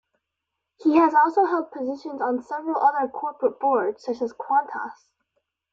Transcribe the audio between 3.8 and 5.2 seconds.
such as Qantas.